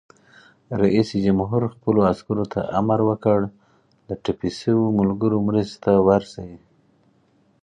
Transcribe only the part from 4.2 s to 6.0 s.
ټپي شویو ملګرو مرستې ته